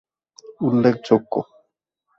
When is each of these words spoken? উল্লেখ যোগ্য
উল্লেখ 0.61 0.95
যোগ্য 1.03 1.33